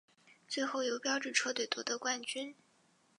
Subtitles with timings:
[0.47, 2.55] 最后由标致车队夺得冠军。